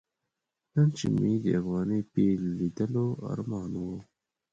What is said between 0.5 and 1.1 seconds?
نن چې